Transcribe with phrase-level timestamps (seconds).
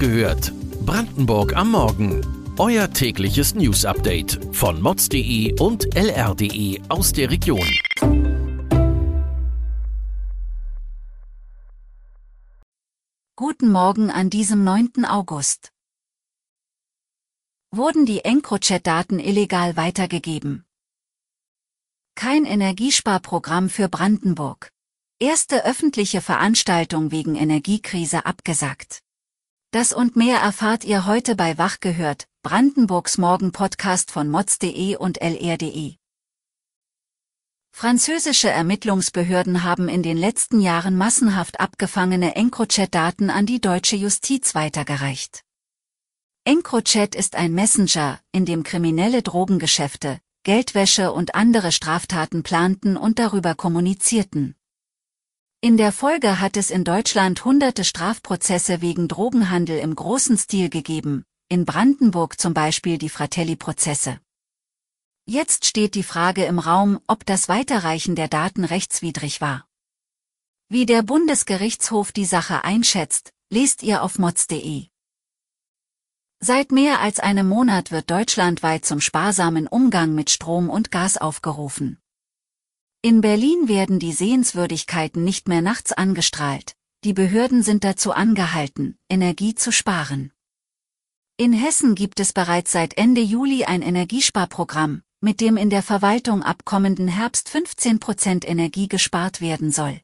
[0.00, 0.52] gehört.
[0.86, 2.26] Brandenburg am Morgen.
[2.58, 7.68] Euer tägliches News-Update von mods.de und lr.de aus der Region.
[13.36, 15.04] Guten Morgen an diesem 9.
[15.04, 15.70] August.
[17.70, 20.64] Wurden die EncroChat-Daten illegal weitergegeben?
[22.14, 24.70] Kein Energiesparprogramm für Brandenburg.
[25.18, 29.02] Erste öffentliche Veranstaltung wegen Energiekrise abgesagt.
[29.72, 35.94] Das und mehr erfahrt ihr heute bei Wach gehört, Brandenburgs Morgen-Podcast von mods.de und lr.de.
[37.70, 45.44] Französische Ermittlungsbehörden haben in den letzten Jahren massenhaft abgefangene EncroChat-Daten an die deutsche Justiz weitergereicht.
[46.42, 53.54] EncroChat ist ein Messenger, in dem kriminelle Drogengeschäfte, Geldwäsche und andere Straftaten planten und darüber
[53.54, 54.56] kommunizierten.
[55.62, 61.26] In der Folge hat es in Deutschland hunderte Strafprozesse wegen Drogenhandel im großen Stil gegeben,
[61.50, 64.18] in Brandenburg zum Beispiel die Fratelli-Prozesse.
[65.26, 69.66] Jetzt steht die Frage im Raum, ob das Weiterreichen der Daten rechtswidrig war.
[70.70, 74.86] Wie der Bundesgerichtshof die Sache einschätzt, lest ihr auf mods.de.
[76.38, 82.00] Seit mehr als einem Monat wird deutschlandweit zum sparsamen Umgang mit Strom und Gas aufgerufen.
[83.02, 89.54] In Berlin werden die Sehenswürdigkeiten nicht mehr nachts angestrahlt, die Behörden sind dazu angehalten, Energie
[89.54, 90.32] zu sparen.
[91.38, 96.42] In Hessen gibt es bereits seit Ende Juli ein Energiesparprogramm, mit dem in der Verwaltung
[96.42, 99.98] ab kommenden Herbst 15 Prozent Energie gespart werden soll.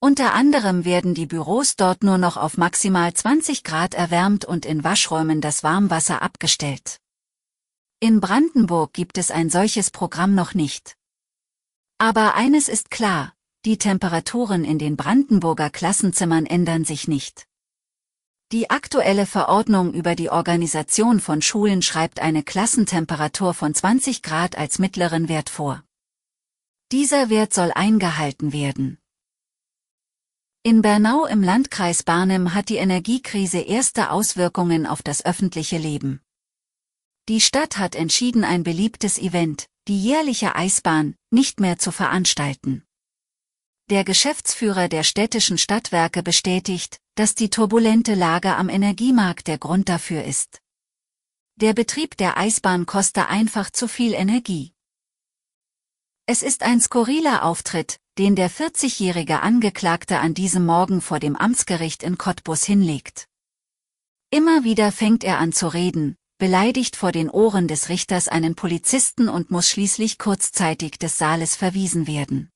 [0.00, 4.82] Unter anderem werden die Büros dort nur noch auf maximal 20 Grad erwärmt und in
[4.82, 6.98] Waschräumen das Warmwasser abgestellt.
[8.00, 10.96] In Brandenburg gibt es ein solches Programm noch nicht.
[12.04, 13.32] Aber eines ist klar,
[13.64, 17.46] die Temperaturen in den Brandenburger Klassenzimmern ändern sich nicht.
[18.52, 24.78] Die aktuelle Verordnung über die Organisation von Schulen schreibt eine Klassentemperatur von 20 Grad als
[24.78, 25.82] mittleren Wert vor.
[26.92, 28.98] Dieser Wert soll eingehalten werden.
[30.62, 36.20] In Bernau im Landkreis Barnim hat die Energiekrise erste Auswirkungen auf das öffentliche Leben.
[37.30, 42.84] Die Stadt hat entschieden, ein beliebtes Event, die jährliche Eisbahn, nicht mehr zu veranstalten.
[43.90, 50.24] Der Geschäftsführer der städtischen Stadtwerke bestätigt, dass die turbulente Lage am Energiemarkt der Grund dafür
[50.24, 50.62] ist.
[51.56, 54.72] Der Betrieb der Eisbahn koste einfach zu viel Energie.
[56.26, 62.02] Es ist ein skurriler Auftritt, den der 40-jährige Angeklagte an diesem Morgen vor dem Amtsgericht
[62.02, 63.28] in Cottbus hinlegt.
[64.30, 69.30] Immer wieder fängt er an zu reden, beleidigt vor den Ohren des Richters einen Polizisten
[69.30, 72.50] und muss schließlich kurzzeitig des Saales verwiesen werden.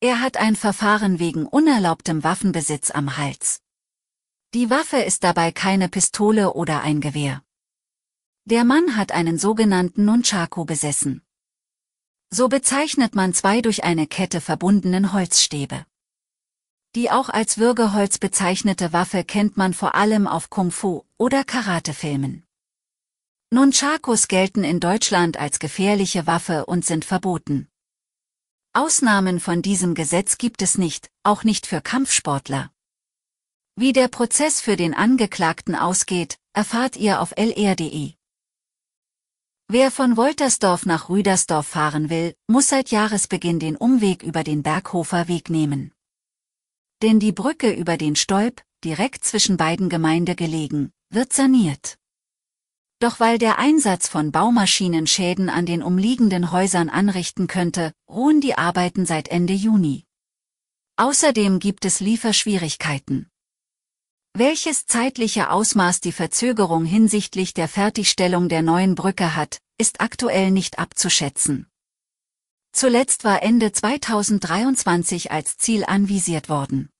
[0.00, 3.60] Er hat ein Verfahren wegen unerlaubtem Waffenbesitz am Hals.
[4.54, 7.44] Die Waffe ist dabei keine Pistole oder ein Gewehr.
[8.44, 11.22] Der Mann hat einen sogenannten Nunchaku besessen.
[12.28, 15.86] So bezeichnet man zwei durch eine Kette verbundenen Holzstäbe.
[16.96, 22.49] Die auch als Würgeholz bezeichnete Waffe kennt man vor allem auf Kung-Fu- oder Karate-Filmen.
[23.52, 27.68] Nunchakus gelten in Deutschland als gefährliche Waffe und sind verboten.
[28.72, 32.70] Ausnahmen von diesem Gesetz gibt es nicht, auch nicht für Kampfsportler.
[33.74, 38.12] Wie der Prozess für den Angeklagten ausgeht, erfahrt ihr auf lr.de.
[39.66, 45.26] Wer von Woltersdorf nach Rüdersdorf fahren will, muss seit Jahresbeginn den Umweg über den Berghofer
[45.26, 45.92] Weg nehmen.
[47.02, 51.99] Denn die Brücke über den Stolp, direkt zwischen beiden Gemeinde gelegen, wird saniert.
[53.00, 58.58] Doch weil der Einsatz von Baumaschinen Schäden an den umliegenden Häusern anrichten könnte, ruhen die
[58.58, 60.04] Arbeiten seit Ende Juni.
[60.96, 63.30] Außerdem gibt es Lieferschwierigkeiten.
[64.34, 70.78] Welches zeitliche Ausmaß die Verzögerung hinsichtlich der Fertigstellung der neuen Brücke hat, ist aktuell nicht
[70.78, 71.70] abzuschätzen.
[72.72, 76.90] Zuletzt war Ende 2023 als Ziel anvisiert worden.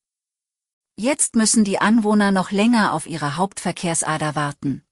[0.96, 4.82] Jetzt müssen die Anwohner noch länger auf ihre Hauptverkehrsader warten.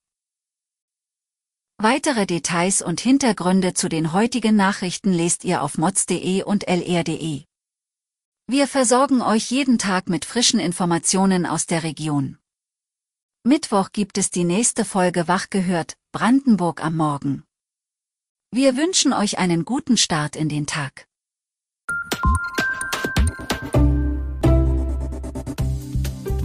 [1.81, 7.45] Weitere Details und Hintergründe zu den heutigen Nachrichten lest ihr auf mods.de und lr.de.
[8.49, 12.37] Wir versorgen euch jeden Tag mit frischen Informationen aus der Region.
[13.45, 17.45] Mittwoch gibt es die nächste Folge Wach gehört, Brandenburg am Morgen.
[18.51, 21.07] Wir wünschen euch einen guten Start in den Tag.